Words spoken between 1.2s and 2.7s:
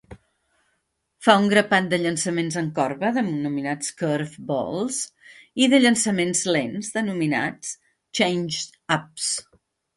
Fa un grapat de llançaments